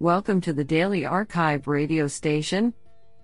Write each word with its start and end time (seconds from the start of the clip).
Welcome 0.00 0.40
to 0.42 0.52
the 0.52 0.62
Daily 0.62 1.04
Archive 1.04 1.66
radio 1.66 2.06
station, 2.06 2.72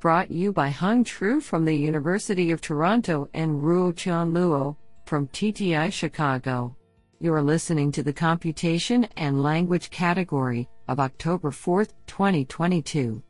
brought 0.01 0.33
you 0.33 0.53
by 0.53 0.71
Hung 0.71 1.05
Tru 1.05 1.41
from 1.41 1.65
the 1.65 1.73
University 1.73 2.51
of 2.51 2.61
Toronto 2.61 3.29
and 3.33 3.63
Ruo 3.63 3.95
Chan 3.95 4.33
Luo 4.33 4.75
from 5.07 5.29
TTI 5.29 5.93
Chicago. 5.93 6.77
You 7.21 7.33
are 7.33 7.45
listening 7.45 7.93
to 7.93 8.03
the 8.03 8.13
Computation 8.13 9.07
and 9.17 9.41
Language 9.41 9.91
category 9.91 10.69
of 10.89 10.99
October 10.99 11.53
4, 11.53 11.85
2022. 12.09 13.23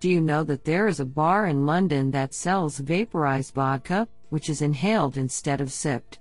Do 0.00 0.08
you 0.08 0.20
know 0.20 0.42
that 0.42 0.64
there 0.64 0.88
is 0.88 0.98
a 0.98 1.04
bar 1.04 1.46
in 1.46 1.64
London 1.64 2.10
that 2.10 2.34
sells 2.34 2.80
vaporized 2.80 3.54
vodka, 3.54 4.08
which 4.30 4.50
is 4.50 4.60
inhaled 4.60 5.18
instead 5.18 5.60
of 5.60 5.70
sipped? 5.70 6.18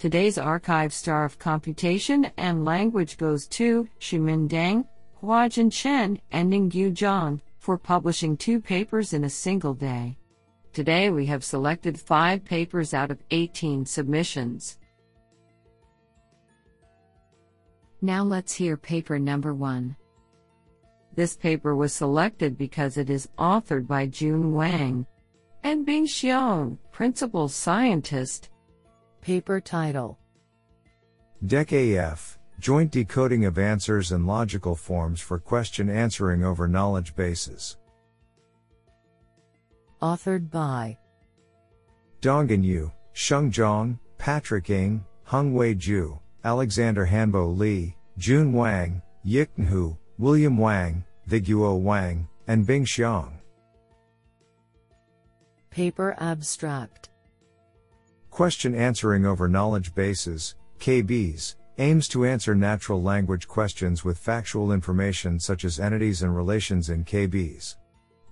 Today's 0.00 0.36
archive 0.36 0.92
star 0.92 1.24
of 1.24 1.38
computation 1.38 2.32
and 2.36 2.64
language 2.64 3.18
goes 3.18 3.46
to 3.46 3.88
Shumin 4.00 4.48
Deng, 4.48 4.84
Huajun 5.20 5.70
Chen, 5.70 6.20
and 6.30 6.52
Ningyu 6.52 6.92
Zhang 6.92 7.40
for 7.58 7.78
publishing 7.78 8.36
two 8.36 8.60
papers 8.60 9.12
in 9.12 9.24
a 9.24 9.30
single 9.30 9.74
day. 9.74 10.18
Today 10.72 11.10
we 11.10 11.24
have 11.26 11.42
selected 11.42 11.98
five 11.98 12.44
papers 12.44 12.92
out 12.92 13.10
of 13.10 13.22
18 13.30 13.86
submissions. 13.86 14.78
Now 18.02 18.22
let's 18.22 18.52
hear 18.52 18.76
paper 18.76 19.18
number 19.18 19.54
one. 19.54 19.96
This 21.14 21.34
paper 21.34 21.74
was 21.74 21.94
selected 21.94 22.58
because 22.58 22.98
it 22.98 23.08
is 23.08 23.28
authored 23.38 23.86
by 23.86 24.06
Jun 24.06 24.52
Wang 24.52 25.06
and 25.62 25.86
Bing 25.86 26.06
Xiang, 26.06 26.76
principal 26.92 27.48
scientist. 27.48 28.50
Paper 29.22 29.60
title 29.60 30.18
DEC-AF 31.44 32.35
Joint 32.58 32.90
Decoding 32.90 33.44
of 33.44 33.58
Answers 33.58 34.12
and 34.12 34.26
Logical 34.26 34.74
Forms 34.74 35.20
for 35.20 35.38
Question 35.38 35.90
Answering 35.90 36.42
over 36.42 36.66
Knowledge 36.66 37.14
Bases. 37.14 37.76
Authored 40.00 40.50
by 40.50 40.96
Donghan 42.22 42.64
Yu, 42.64 42.90
Sheng 43.12 43.50
Zhang, 43.50 43.98
Patrick 44.18 44.70
Ng, 44.70 45.04
Henghui 45.28 45.76
Zhu, 45.78 46.18
Alexander 46.44 47.06
Hanbo 47.06 47.56
Li, 47.56 47.94
Jun 48.18 48.52
Wang, 48.52 49.02
Yiqun 49.24 49.66
Hu, 49.66 49.96
William 50.18 50.56
Wang, 50.56 51.04
Zhiguo 51.28 51.78
Wang, 51.78 52.26
and 52.46 52.66
Bing 52.66 52.84
Xiang. 52.84 53.32
Paper 55.70 56.16
Abstract 56.18 57.10
Question 58.30 58.74
Answering 58.74 59.26
over 59.26 59.46
Knowledge 59.46 59.94
Bases, 59.94 60.54
KBs, 60.78 61.56
aims 61.78 62.08
to 62.08 62.24
answer 62.24 62.54
natural 62.54 63.02
language 63.02 63.46
questions 63.46 64.04
with 64.04 64.18
factual 64.18 64.72
information 64.72 65.38
such 65.38 65.64
as 65.64 65.78
entities 65.78 66.22
and 66.22 66.34
relations 66.34 66.88
in 66.88 67.04
KBs. 67.04 67.76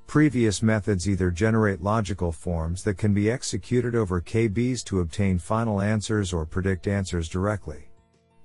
Previous 0.07 0.63
methods 0.63 1.09
either 1.09 1.31
generate 1.31 1.83
logical 1.83 2.33
forms 2.33 2.83
that 2.85 2.97
can 2.97 3.13
be 3.13 3.31
executed 3.31 3.95
over 3.95 4.21
KBs 4.21 4.85
to 4.85 5.01
obtain 5.01 5.39
final 5.39 5.81
answers 5.81 6.33
or 6.33 6.47
predict 6.47 6.87
answers 6.87 7.29
directly. 7.29 7.91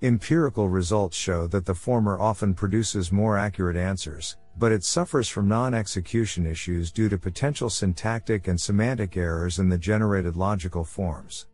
Empirical 0.01 0.69
results 0.69 1.17
show 1.17 1.47
that 1.47 1.65
the 1.65 1.75
former 1.75 2.19
often 2.19 2.53
produces 2.53 3.11
more 3.11 3.37
accurate 3.37 3.75
answers, 3.75 4.37
but 4.57 4.71
it 4.71 4.83
suffers 4.83 5.27
from 5.27 5.47
non 5.47 5.73
execution 5.73 6.45
issues 6.45 6.91
due 6.91 7.09
to 7.09 7.17
potential 7.17 7.69
syntactic 7.69 8.47
and 8.47 8.59
semantic 8.59 9.17
errors 9.17 9.59
in 9.59 9.69
the 9.69 9.77
generated 9.77 10.37
logical 10.37 10.83
forms. 10.83 11.47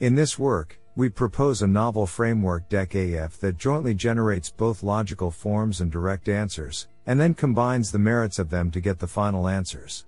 In 0.00 0.14
this 0.14 0.38
work, 0.38 0.78
we 0.98 1.08
propose 1.08 1.62
a 1.62 1.66
novel 1.68 2.08
framework 2.08 2.68
DEC-AF 2.68 3.38
that 3.38 3.56
jointly 3.56 3.94
generates 3.94 4.50
both 4.50 4.82
logical 4.82 5.30
forms 5.30 5.80
and 5.80 5.92
direct 5.92 6.28
answers, 6.28 6.88
and 7.06 7.20
then 7.20 7.32
combines 7.32 7.92
the 7.92 7.98
merits 8.00 8.40
of 8.40 8.50
them 8.50 8.68
to 8.68 8.80
get 8.80 8.98
the 8.98 9.06
final 9.06 9.46
answers. 9.46 10.06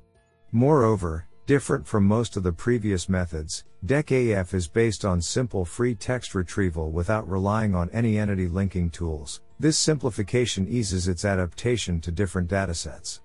Moreover, 0.50 1.28
different 1.46 1.86
from 1.86 2.05
most 2.05 2.36
of 2.36 2.42
the 2.42 2.50
previous 2.50 3.08
methods, 3.08 3.62
DEC-AF 3.86 4.52
is 4.52 4.67
based 4.67 5.05
on 5.05 5.20
simple 5.20 5.64
free 5.64 5.95
text 5.95 6.34
retrieval 6.34 6.90
without 6.90 7.30
relying 7.30 7.73
on 7.73 7.89
any 7.90 8.18
entity 8.18 8.48
linking 8.48 8.90
tools. 8.90 9.42
This 9.61 9.79
simplification 9.79 10.67
eases 10.67 11.06
its 11.06 11.24
adaptation 11.24 12.00
to 12.00 12.11
different 12.11 12.50
datasets. 12.50 13.20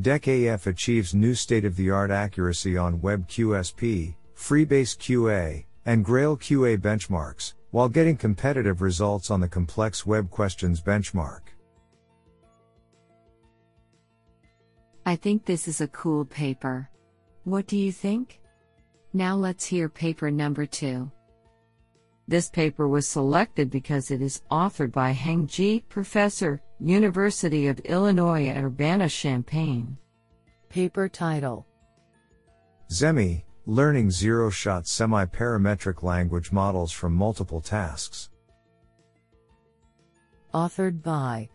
DEC-AF 0.00 0.66
achieves 0.66 1.14
new 1.14 1.34
state-of-the-art 1.34 2.10
accuracy 2.10 2.78
on 2.78 3.00
WebQSP, 3.00 4.14
Freebase 4.34 4.96
QA, 4.96 5.66
and 5.84 6.04
Grail 6.04 6.36
QA 6.36 6.78
benchmarks, 6.78 7.54
while 7.70 7.88
getting 7.88 8.16
competitive 8.16 8.82
results 8.82 9.30
on 9.30 9.40
the 9.40 9.48
complex 9.48 10.06
web 10.06 10.30
questions 10.30 10.80
benchmark. 10.80 11.40
I 15.04 15.16
think 15.16 15.44
this 15.44 15.66
is 15.66 15.80
a 15.80 15.88
cool 15.88 16.24
paper. 16.24 16.88
What 17.44 17.66
do 17.66 17.76
you 17.76 17.90
think? 17.90 18.40
Now 19.12 19.34
let's 19.34 19.66
hear 19.66 19.88
paper 19.88 20.30
number 20.30 20.64
two. 20.64 21.10
This 22.28 22.48
paper 22.48 22.86
was 22.86 23.08
selected 23.08 23.68
because 23.70 24.10
it 24.10 24.22
is 24.22 24.42
authored 24.50 24.92
by 24.92 25.10
Heng 25.10 25.46
Ji, 25.48 25.84
professor, 25.88 26.62
University 26.78 27.66
of 27.66 27.80
Illinois 27.80 28.46
at 28.46 28.62
Urbana-Champaign. 28.62 29.98
Paper 30.68 31.08
title 31.08 31.66
Zemi, 32.90 33.42
Learning 33.66 34.10
Zero 34.10 34.50
Shot 34.50 34.88
Semi 34.88 35.24
Parametric 35.24 36.02
Language 36.02 36.50
Models 36.50 36.90
from 36.90 37.14
Multiple 37.14 37.60
Tasks. 37.60 38.28
Authored 40.52 41.00
by 41.00 41.48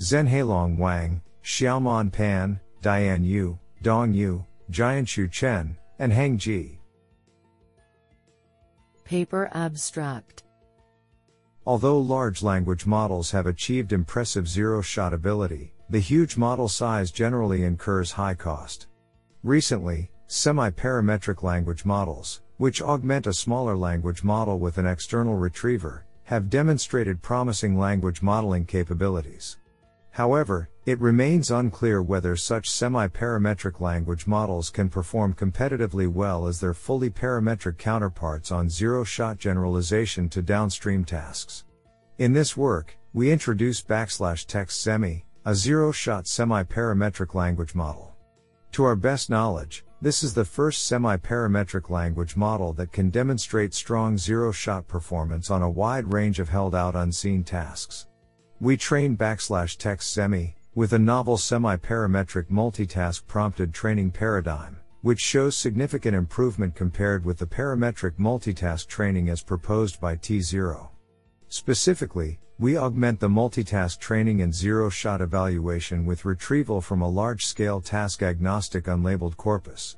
Zhenhailong 0.00 0.78
Wang, 0.78 1.20
Xiaoman 1.44 2.10
Pan, 2.10 2.58
Dian 2.80 3.22
Yu, 3.22 3.58
Dong 3.82 4.14
Yu, 4.14 4.42
Jianshu 4.70 5.30
Chen, 5.30 5.76
and 5.98 6.10
Heng 6.10 6.38
Ji. 6.38 6.80
Paper 9.04 9.50
Abstract 9.52 10.44
Although 11.66 11.98
large 11.98 12.42
language 12.42 12.86
models 12.86 13.30
have 13.32 13.46
achieved 13.46 13.92
impressive 13.92 14.48
zero 14.48 14.80
shot 14.80 15.12
ability, 15.12 15.74
the 15.90 16.00
huge 16.00 16.38
model 16.38 16.66
size 16.66 17.10
generally 17.10 17.64
incurs 17.64 18.12
high 18.12 18.32
cost. 18.32 18.86
Recently, 19.42 20.10
Semi-parametric 20.30 21.42
language 21.42 21.86
models, 21.86 22.42
which 22.58 22.82
augment 22.82 23.26
a 23.26 23.32
smaller 23.32 23.74
language 23.74 24.22
model 24.22 24.58
with 24.58 24.76
an 24.76 24.86
external 24.86 25.36
retriever, 25.36 26.04
have 26.24 26.50
demonstrated 26.50 27.22
promising 27.22 27.78
language 27.78 28.20
modeling 28.20 28.66
capabilities. 28.66 29.56
However, 30.10 30.68
it 30.84 31.00
remains 31.00 31.50
unclear 31.50 32.02
whether 32.02 32.36
such 32.36 32.70
semi-parametric 32.70 33.80
language 33.80 34.26
models 34.26 34.68
can 34.68 34.90
perform 34.90 35.32
competitively 35.32 36.06
well 36.06 36.46
as 36.46 36.60
their 36.60 36.74
fully 36.74 37.08
parametric 37.08 37.78
counterparts 37.78 38.52
on 38.52 38.68
zero-shot 38.68 39.38
generalization 39.38 40.28
to 40.28 40.42
downstream 40.42 41.06
tasks. 41.06 41.64
In 42.18 42.34
this 42.34 42.54
work, 42.54 42.98
we 43.14 43.32
introduce 43.32 43.80
backslash 43.80 44.44
text 44.44 44.86
zemi, 44.86 45.22
a 45.46 45.54
zero-shot 45.54 46.26
semi-parametric 46.26 47.34
language 47.34 47.74
model. 47.74 48.14
To 48.72 48.84
our 48.84 48.96
best 48.96 49.30
knowledge, 49.30 49.86
this 50.00 50.22
is 50.22 50.32
the 50.32 50.44
first 50.44 50.86
semi-parametric 50.86 51.90
language 51.90 52.36
model 52.36 52.72
that 52.74 52.92
can 52.92 53.10
demonstrate 53.10 53.74
strong 53.74 54.16
zero-shot 54.16 54.86
performance 54.86 55.50
on 55.50 55.62
a 55.62 55.70
wide 55.70 56.12
range 56.12 56.38
of 56.38 56.48
held-out 56.48 56.94
unseen 56.94 57.42
tasks. 57.42 58.06
We 58.60 58.76
train 58.76 59.16
backslash 59.16 59.76
text 59.76 60.16
zemi 60.16 60.54
with 60.76 60.92
a 60.92 60.98
novel 60.98 61.36
semi-parametric 61.36 62.48
multitask 62.48 63.26
prompted 63.26 63.74
training 63.74 64.12
paradigm, 64.12 64.76
which 65.02 65.18
shows 65.18 65.56
significant 65.56 66.14
improvement 66.14 66.76
compared 66.76 67.24
with 67.24 67.38
the 67.38 67.46
parametric 67.46 68.12
multitask 68.18 68.86
training 68.86 69.28
as 69.28 69.42
proposed 69.42 70.00
by 70.00 70.14
T0. 70.14 70.88
Specifically, 71.48 72.38
we 72.60 72.76
augment 72.76 73.20
the 73.20 73.28
multitask 73.28 73.98
training 73.98 74.42
and 74.42 74.52
zero 74.52 74.88
shot 74.88 75.20
evaluation 75.20 76.04
with 76.04 76.24
retrieval 76.24 76.80
from 76.80 77.02
a 77.02 77.08
large 77.08 77.46
scale 77.46 77.80
task 77.80 78.20
agnostic 78.20 78.86
unlabeled 78.86 79.36
corpus. 79.36 79.96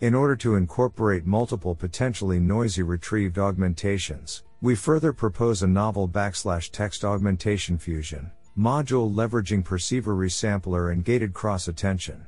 In 0.00 0.14
order 0.14 0.34
to 0.36 0.54
incorporate 0.54 1.26
multiple 1.26 1.74
potentially 1.74 2.38
noisy 2.38 2.82
retrieved 2.82 3.38
augmentations, 3.38 4.42
we 4.62 4.74
further 4.74 5.12
propose 5.12 5.62
a 5.62 5.66
novel 5.66 6.08
backslash 6.08 6.70
text 6.70 7.04
augmentation 7.04 7.76
fusion 7.76 8.30
module 8.58 9.14
leveraging 9.14 9.64
perceiver 9.64 10.16
resampler 10.16 10.90
and 10.92 11.04
gated 11.04 11.32
cross 11.32 11.68
attention. 11.68 12.26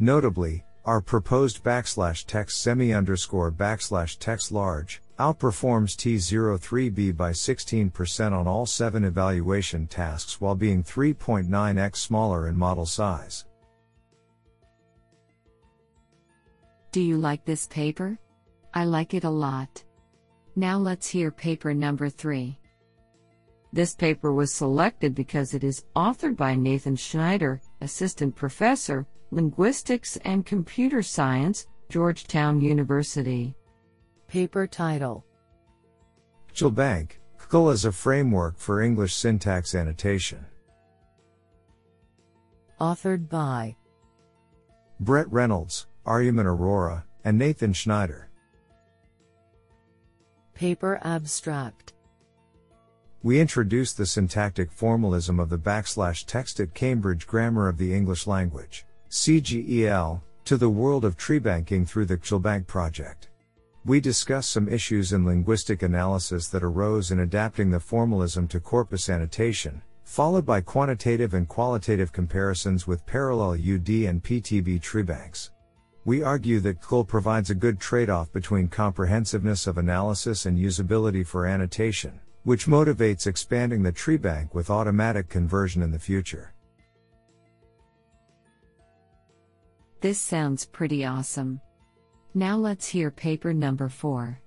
Notably, 0.00 0.64
our 0.84 1.00
proposed 1.00 1.62
backslash 1.62 2.24
text 2.26 2.64
zemi 2.64 2.96
underscore 2.96 3.52
backslash 3.52 4.16
text 4.18 4.50
large 4.50 5.02
outperforms 5.18 5.94
T03B 5.96 7.14
by 7.14 7.30
16% 7.30 8.32
on 8.32 8.48
all 8.48 8.64
7 8.64 9.04
evaluation 9.04 9.86
tasks 9.86 10.40
while 10.40 10.54
being 10.54 10.82
3.9x 10.82 11.96
smaller 11.96 12.48
in 12.48 12.56
model 12.56 12.86
size. 12.86 13.44
Do 16.90 17.02
you 17.02 17.18
like 17.18 17.44
this 17.44 17.66
paper? 17.66 18.18
I 18.72 18.84
like 18.84 19.12
it 19.12 19.24
a 19.24 19.30
lot. 19.30 19.84
Now 20.56 20.78
let's 20.78 21.06
hear 21.06 21.30
paper 21.30 21.74
number 21.74 22.08
3. 22.08 22.58
This 23.72 23.94
paper 23.94 24.32
was 24.32 24.54
selected 24.54 25.14
because 25.14 25.52
it 25.52 25.62
is 25.62 25.84
authored 25.94 26.36
by 26.36 26.54
Nathan 26.54 26.96
Schneider, 26.96 27.60
Assistant 27.82 28.34
Professor, 28.34 29.06
Linguistics 29.32 30.16
and 30.18 30.44
Computer 30.44 31.02
Science, 31.02 31.68
Georgetown 31.88 32.60
University. 32.60 33.54
Paper 34.26 34.66
title 34.66 35.24
CGELBank, 36.54 37.12
CGEL 37.38 37.72
as 37.72 37.84
a 37.84 37.92
framework 37.92 38.58
for 38.58 38.82
English 38.82 39.14
syntax 39.14 39.74
annotation. 39.74 40.44
Authored 42.80 43.28
by 43.28 43.76
Brett 44.98 45.30
Reynolds, 45.30 45.86
Aryaman 46.06 46.46
Arora, 46.46 47.04
and 47.24 47.38
Nathan 47.38 47.72
Schneider. 47.72 48.30
Paper 50.54 51.00
abstract 51.02 51.92
We 53.22 53.40
introduce 53.40 53.92
the 53.92 54.06
syntactic 54.06 54.72
formalism 54.72 55.38
of 55.38 55.48
the 55.48 55.58
backslash 55.58 56.24
text 56.26 56.60
at 56.60 56.74
Cambridge 56.74 57.26
Grammar 57.26 57.68
of 57.68 57.78
the 57.78 57.94
English 57.94 58.26
Language, 58.26 58.84
CGEL, 59.10 60.22
to 60.44 60.56
the 60.56 60.70
world 60.70 61.04
of 61.04 61.16
treebanking 61.16 61.84
through 61.84 62.04
the 62.04 62.16
CGELBank 62.16 62.68
project. 62.68 63.28
We 63.84 63.98
discuss 63.98 64.46
some 64.46 64.68
issues 64.68 65.12
in 65.12 65.26
linguistic 65.26 65.82
analysis 65.82 66.46
that 66.48 66.62
arose 66.62 67.10
in 67.10 67.18
adapting 67.18 67.70
the 67.70 67.80
formalism 67.80 68.46
to 68.46 68.60
corpus 68.60 69.10
annotation, 69.10 69.82
followed 70.04 70.46
by 70.46 70.60
quantitative 70.60 71.34
and 71.34 71.48
qualitative 71.48 72.12
comparisons 72.12 72.86
with 72.86 73.04
parallel 73.04 73.54
UD 73.54 73.88
and 74.06 74.22
PTB 74.22 74.80
treebanks. 74.80 75.50
We 76.04 76.22
argue 76.22 76.60
that 76.60 76.80
CGEL 76.80 77.08
provides 77.08 77.50
a 77.50 77.54
good 77.56 77.80
trade 77.80 78.10
off 78.10 78.32
between 78.32 78.68
comprehensiveness 78.68 79.66
of 79.66 79.76
analysis 79.76 80.46
and 80.46 80.56
usability 80.56 81.26
for 81.26 81.46
annotation, 81.46 82.20
which 82.44 82.66
motivates 82.66 83.26
expanding 83.26 83.82
the 83.82 83.90
treebank 83.90 84.54
with 84.54 84.70
automatic 84.70 85.28
conversion 85.28 85.82
in 85.82 85.90
the 85.90 85.98
future. 85.98 86.54
This 90.00 90.18
sounds 90.18 90.64
pretty 90.64 91.04
awesome. 91.04 91.60
Now 92.32 92.56
let's 92.56 92.88
hear 92.88 93.10
paper 93.10 93.52
number 93.52 93.90
4. 93.90 94.40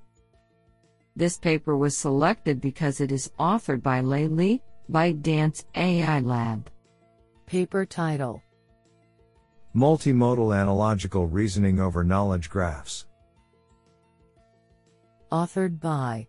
This 1.16 1.38
paper 1.38 1.78
was 1.78 1.96
selected 1.96 2.60
because 2.60 3.00
it 3.00 3.12
is 3.12 3.32
authored 3.40 3.84
by 3.84 4.02
Lei 4.02 4.26
Li, 4.26 4.64
ByteDance 4.92 5.66
AI 5.76 6.22
Lab. 6.22 6.72
Paper 7.46 7.86
title 7.86 8.42
Multimodal 9.76 10.56
analogical 10.56 11.28
reasoning 11.28 11.80
over 11.80 12.04
knowledge 12.04 12.50
graphs. 12.50 13.06
Authored 15.32 15.80
by 15.80 16.28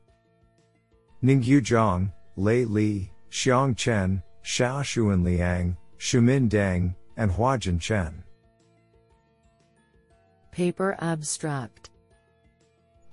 Ningyu 1.23 1.63
Zhang, 1.63 2.13
Lei 2.37 2.67
Li, 2.67 3.11
Xiang 3.31 3.75
Chen, 3.75 4.23
Xiaozhuan 4.43 5.25
Liang, 5.25 5.79
Shumin 5.99 6.51
Deng, 6.51 6.95
and 7.17 7.31
Huajun 7.31 7.79
Chen. 7.79 8.24
Paper 10.55 10.97
abstract 11.01 11.91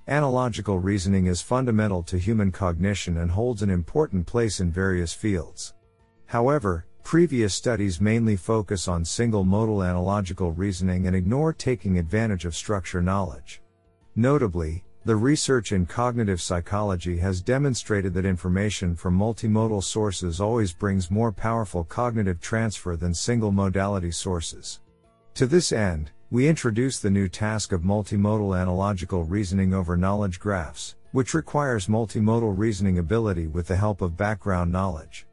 Analogical 0.07 0.77
reasoning 0.77 1.25
is 1.25 1.41
fundamental 1.41 2.03
to 2.03 2.19
human 2.19 2.51
cognition 2.51 3.17
and 3.17 3.31
holds 3.31 3.63
an 3.63 3.71
important 3.71 4.27
place 4.27 4.59
in 4.59 4.69
various 4.69 5.11
fields. 5.11 5.73
However, 6.27 6.85
previous 7.03 7.55
studies 7.55 7.99
mainly 7.99 8.35
focus 8.35 8.87
on 8.87 9.03
single 9.03 9.43
modal 9.43 9.81
analogical 9.81 10.51
reasoning 10.51 11.07
and 11.07 11.15
ignore 11.15 11.51
taking 11.51 11.97
advantage 11.97 12.45
of 12.45 12.55
structure 12.55 13.01
knowledge. 13.01 13.63
Notably, 14.15 14.83
the 15.05 15.15
research 15.15 15.71
in 15.71 15.87
cognitive 15.87 16.41
psychology 16.43 17.17
has 17.17 17.41
demonstrated 17.41 18.13
that 18.13 18.23
information 18.23 18.95
from 18.95 19.17
multimodal 19.17 19.83
sources 19.83 20.39
always 20.39 20.73
brings 20.73 21.09
more 21.09 21.31
powerful 21.31 21.85
cognitive 21.85 22.39
transfer 22.39 22.95
than 22.95 23.15
single 23.15 23.51
modality 23.51 24.11
sources. 24.11 24.79
To 25.33 25.47
this 25.47 25.71
end, 25.71 26.11
we 26.31 26.47
introduce 26.47 26.97
the 26.97 27.09
new 27.09 27.27
task 27.27 27.73
of 27.73 27.81
multimodal 27.81 28.57
analogical 28.57 29.25
reasoning 29.25 29.73
over 29.73 29.97
knowledge 29.97 30.39
graphs, 30.39 30.95
which 31.11 31.33
requires 31.33 31.87
multimodal 31.87 32.57
reasoning 32.57 32.99
ability 32.99 33.47
with 33.47 33.67
the 33.67 33.75
help 33.75 34.01
of 34.01 34.15
background 34.15 34.71
knowledge. 34.71 35.27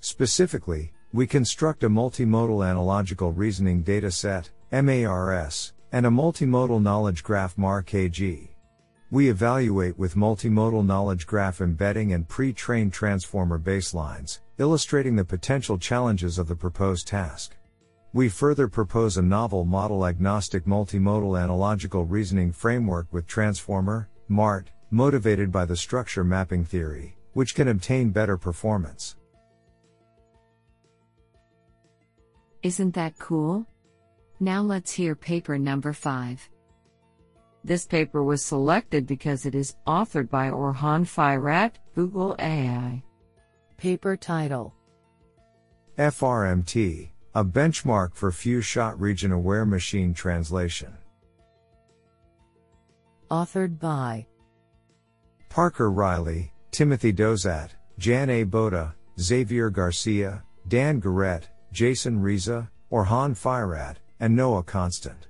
Specifically, 0.00 0.92
we 1.14 1.26
construct 1.26 1.84
a 1.84 1.88
multimodal 1.88 2.68
analogical 2.68 3.32
reasoning 3.32 3.80
data 3.80 4.10
set, 4.10 4.50
MARS, 4.70 5.72
and 5.90 6.04
a 6.04 6.10
multimodal 6.10 6.82
knowledge 6.82 7.22
graph 7.22 7.56
MAR-KG. 7.56 8.50
We 9.10 9.30
evaluate 9.30 9.98
with 9.98 10.16
multimodal 10.16 10.84
knowledge 10.84 11.26
graph 11.26 11.62
embedding 11.62 12.12
and 12.12 12.28
pre-trained 12.28 12.92
transformer 12.92 13.58
baselines, 13.58 14.40
illustrating 14.58 15.16
the 15.16 15.24
potential 15.24 15.78
challenges 15.78 16.38
of 16.38 16.46
the 16.46 16.56
proposed 16.56 17.08
task. 17.08 17.56
We 18.14 18.28
further 18.28 18.68
propose 18.68 19.16
a 19.16 19.22
novel 19.22 19.64
model 19.64 20.06
agnostic 20.06 20.66
multimodal 20.66 21.42
analogical 21.42 22.04
reasoning 22.04 22.52
framework 22.52 23.06
with 23.10 23.26
transformer, 23.26 24.10
MART, 24.28 24.70
motivated 24.90 25.50
by 25.50 25.64
the 25.64 25.76
structure 25.76 26.22
mapping 26.22 26.64
theory, 26.66 27.16
which 27.32 27.54
can 27.54 27.68
obtain 27.68 28.10
better 28.10 28.36
performance. 28.36 29.16
Isn't 32.62 32.92
that 32.94 33.18
cool? 33.18 33.66
Now 34.40 34.60
let's 34.60 34.92
hear 34.92 35.14
paper 35.14 35.56
number 35.56 35.94
5. 35.94 36.50
This 37.64 37.86
paper 37.86 38.22
was 38.22 38.44
selected 38.44 39.06
because 39.06 39.46
it 39.46 39.54
is 39.54 39.76
authored 39.86 40.28
by 40.28 40.50
Orhan 40.50 41.06
Firat, 41.06 41.76
Google 41.94 42.36
AI. 42.38 43.02
Paper 43.78 44.16
title 44.16 44.74
FRMT, 45.96 47.11
a 47.34 47.42
benchmark 47.44 48.14
for 48.14 48.30
few 48.30 48.60
shot 48.60 49.00
region 49.00 49.32
aware 49.32 49.64
machine 49.64 50.12
translation. 50.12 50.94
Authored 53.30 53.78
by 53.78 54.26
Parker 55.48 55.90
Riley, 55.90 56.52
Timothy 56.70 57.12
Dozat, 57.12 57.70
Jan 57.98 58.28
A. 58.28 58.44
Botha, 58.44 58.94
Xavier 59.18 59.70
Garcia, 59.70 60.42
Dan 60.68 61.00
Garrette, 61.00 61.44
Jason 61.72 62.22
Riesa, 62.22 62.68
Orhan 62.90 63.34
Firat, 63.34 63.96
and 64.20 64.36
Noah 64.36 64.62
Constant. 64.62 65.28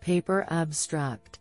Paper 0.00 0.46
abstract 0.48 1.40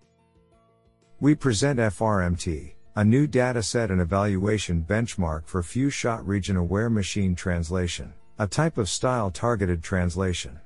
We 1.20 1.36
present 1.36 1.80
FRMT, 1.80 2.74
a 2.96 3.06
new 3.06 3.28
dataset 3.28 3.92
and 3.92 4.02
evaluation 4.02 4.84
benchmark 4.88 5.46
for 5.46 5.62
few 5.62 5.92
shot 5.92 6.28
region 6.28 6.58
aware 6.58 6.90
machine 6.90 7.36
translation, 7.36 8.14
a 8.42 8.48
type 8.48 8.80
of 8.80 8.90
style 8.90 9.30
targeted 9.30 9.84
translation. 9.84 10.60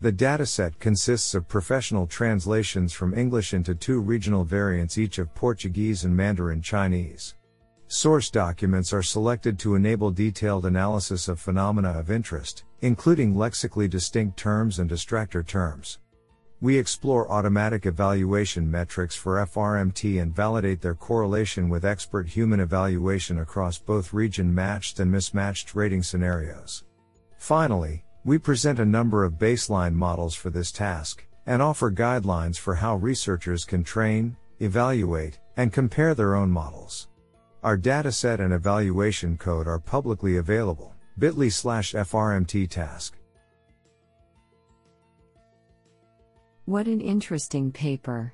The 0.00 0.10
dataset 0.10 0.78
consists 0.78 1.34
of 1.34 1.46
professional 1.46 2.06
translations 2.06 2.94
from 2.94 3.12
English 3.12 3.52
into 3.52 3.74
two 3.74 4.00
regional 4.00 4.44
variants 4.44 4.96
each 4.96 5.18
of 5.18 5.34
Portuguese 5.34 6.04
and 6.04 6.16
Mandarin 6.16 6.62
Chinese. 6.62 7.34
Source 7.86 8.30
documents 8.30 8.94
are 8.94 9.02
selected 9.02 9.58
to 9.58 9.74
enable 9.74 10.10
detailed 10.10 10.64
analysis 10.64 11.28
of 11.28 11.38
phenomena 11.38 11.90
of 11.90 12.10
interest, 12.10 12.64
including 12.80 13.36
lexically 13.36 13.88
distinct 13.88 14.38
terms 14.38 14.78
and 14.78 14.88
distractor 14.88 15.46
terms. 15.46 15.98
We 16.62 16.78
explore 16.78 17.30
automatic 17.30 17.84
evaluation 17.84 18.70
metrics 18.70 19.16
for 19.16 19.36
FRMT 19.44 20.22
and 20.22 20.34
validate 20.34 20.80
their 20.80 20.94
correlation 20.94 21.68
with 21.68 21.84
expert 21.84 22.26
human 22.26 22.60
evaluation 22.60 23.40
across 23.40 23.76
both 23.76 24.14
region 24.14 24.54
matched 24.54 24.98
and 24.98 25.12
mismatched 25.12 25.74
rating 25.74 26.02
scenarios. 26.02 26.84
Finally, 27.42 28.04
we 28.24 28.38
present 28.38 28.78
a 28.78 28.84
number 28.84 29.24
of 29.24 29.32
baseline 29.32 29.94
models 29.94 30.32
for 30.32 30.48
this 30.48 30.70
task, 30.70 31.26
and 31.44 31.60
offer 31.60 31.90
guidelines 31.90 32.56
for 32.56 32.72
how 32.72 32.94
researchers 32.94 33.64
can 33.64 33.82
train, 33.82 34.36
evaluate, 34.60 35.40
and 35.56 35.72
compare 35.72 36.14
their 36.14 36.36
own 36.36 36.48
models. 36.48 37.08
Our 37.64 37.76
dataset 37.76 38.38
and 38.38 38.52
evaluation 38.52 39.36
code 39.36 39.66
are 39.66 39.80
publicly 39.80 40.36
available, 40.36 40.94
bit.ly 41.18 41.48
slash 41.48 41.94
FRMT 41.94 42.70
task. 42.70 43.16
What 46.66 46.86
an 46.86 47.00
interesting 47.00 47.72
paper. 47.72 48.32